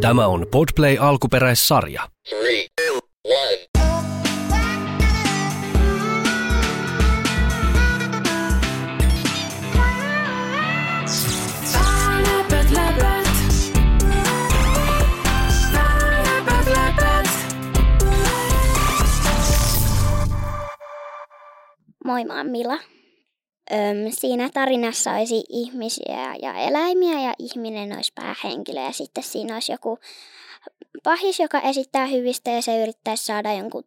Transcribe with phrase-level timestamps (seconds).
[0.00, 2.08] Tämä on Podplay alkuperäissarja.
[2.28, 3.66] Three, two, one.
[22.04, 22.78] Moi, mä oon Mila.
[23.72, 29.72] Öm, siinä tarinassa olisi ihmisiä ja eläimiä ja ihminen olisi päähenkilö ja sitten siinä olisi
[29.72, 29.98] joku
[31.02, 33.84] pahis, joka esittää hyvistä ja se yrittäisi saada jonkun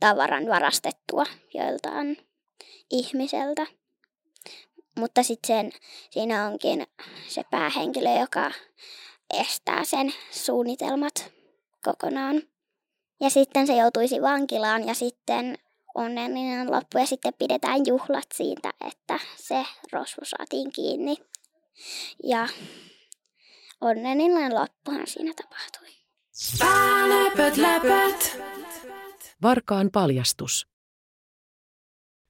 [0.00, 2.16] tavaran varastettua joiltain
[2.90, 3.66] ihmiseltä.
[4.98, 5.72] Mutta sitten
[6.10, 6.86] siinä onkin
[7.28, 8.50] se päähenkilö, joka
[9.40, 11.32] estää sen suunnitelmat
[11.84, 12.42] kokonaan.
[13.20, 15.58] Ja sitten se joutuisi vankilaan ja sitten
[15.94, 21.16] onnellinen loppu ja sitten pidetään juhlat siitä, että se rosvo saatiin kiinni.
[22.24, 22.48] Ja
[23.80, 25.88] onnellinen loppuhan siinä tapahtui.
[27.08, 28.42] Läpöt, läpöt.
[29.42, 30.66] Varkaan paljastus.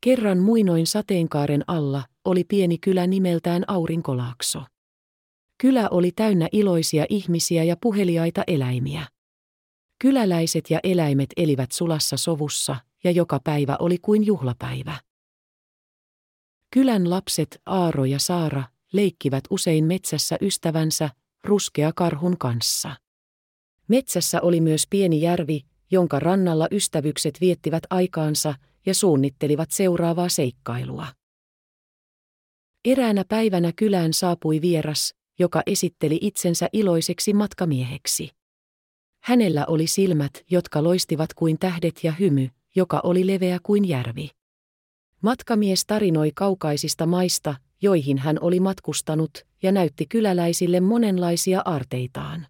[0.00, 4.62] Kerran muinoin sateenkaaren alla oli pieni kylä nimeltään Aurinkolaakso.
[5.58, 9.06] Kylä oli täynnä iloisia ihmisiä ja puheliaita eläimiä.
[9.98, 15.00] Kyläläiset ja eläimet elivät sulassa sovussa, ja joka päivä oli kuin juhlapäivä.
[16.70, 21.10] Kylän lapset Aaro ja Saara leikkivät usein metsässä ystävänsä,
[21.44, 22.96] ruskea karhun kanssa.
[23.88, 28.54] Metsässä oli myös pieni järvi, jonka rannalla ystävykset viettivät aikaansa
[28.86, 31.06] ja suunnittelivat seuraavaa seikkailua.
[32.84, 38.30] Eräänä päivänä kylään saapui vieras, joka esitteli itsensä iloiseksi matkamieheksi.
[39.22, 44.30] Hänellä oli silmät, jotka loistivat kuin tähdet ja hymy, joka oli leveä kuin järvi.
[45.22, 52.46] Matkamies tarinoi kaukaisista maista, joihin hän oli matkustanut, ja näytti kyläläisille monenlaisia aarteitaan.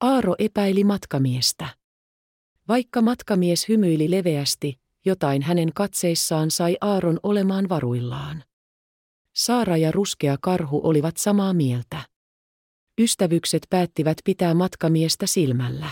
[0.00, 1.68] Aaro epäili matkamiestä.
[2.68, 8.44] Vaikka matkamies hymyili leveästi, jotain hänen katseissaan sai Aaron olemaan varuillaan.
[9.34, 12.02] Saara ja ruskea karhu olivat samaa mieltä.
[13.00, 15.90] Ystävykset päättivät pitää matkamiestä silmällä.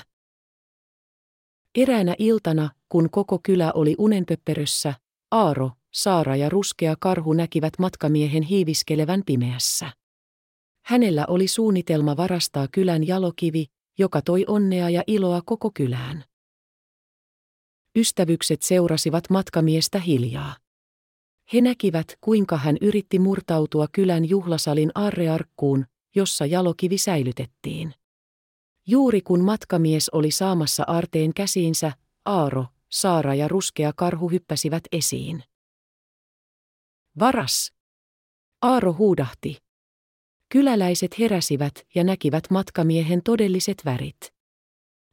[1.79, 4.95] Eräänä iltana, kun koko kylä oli unenpöpperössä,
[5.31, 9.93] Aaro, Saara ja ruskea karhu näkivät matkamiehen hiiviskelevän pimeässä.
[10.85, 13.67] Hänellä oli suunnitelma varastaa kylän jalokivi,
[13.99, 16.25] joka toi onnea ja iloa koko kylään.
[17.97, 20.57] Ystävykset seurasivat matkamiestä hiljaa.
[21.53, 27.95] He näkivät, kuinka hän yritti murtautua kylän juhlasalin arrearkkuun, jossa jalokivi säilytettiin.
[28.91, 31.93] Juuri kun matkamies oli saamassa arteen käsiinsä,
[32.25, 35.45] Aaro, Saara ja ruskea karhu hyppäsivät esiin.
[37.19, 37.73] Varas!
[38.63, 39.59] Aaro huudahti.
[40.49, 44.35] Kyläläiset heräsivät ja näkivät matkamiehen todelliset värit.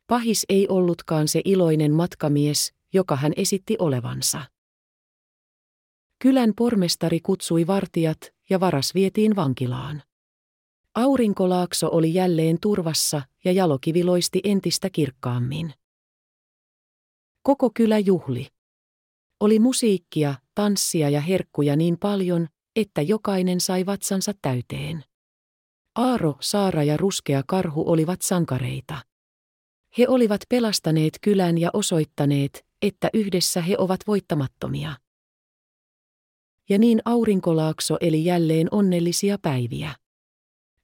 [0.08, 4.42] Pahis ei ollutkaan se iloinen matkamies, joka hän esitti olevansa.
[6.20, 10.04] Kylän pormestari kutsui vartijat ja varas vietiin vankilaan.
[10.96, 15.74] Aurinkolaakso oli jälleen turvassa ja jalokivi loisti entistä kirkkaammin.
[17.42, 18.48] Koko kylä juhli.
[19.40, 25.04] Oli musiikkia, tanssia ja herkkuja niin paljon, että jokainen sai vatsansa täyteen.
[25.96, 28.98] Aaro, Saara ja ruskea karhu olivat sankareita.
[29.98, 34.94] He olivat pelastaneet kylän ja osoittaneet, että yhdessä he ovat voittamattomia.
[36.70, 39.96] Ja niin aurinkolaakso eli jälleen onnellisia päiviä.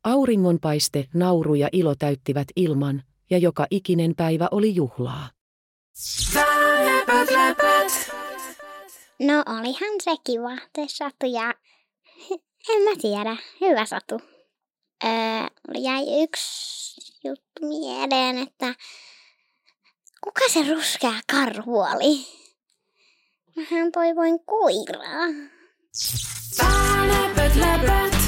[0.04, 5.30] Auringonpaiste, nauru ja ilo täyttivät ilman, ja joka ikinen päivä oli juhlaa.
[9.20, 11.54] No olihan se kiva, te satu ja
[12.74, 14.22] en mä tiedä, hyvä satu.
[15.04, 15.12] Öö,
[15.80, 18.76] jäi yksi juttu mieleen, että
[20.24, 22.26] kuka se ruskea karhu oli?
[23.56, 25.28] Mähän toivoin koiraa.
[27.08, 28.21] Läpöt, läpöt.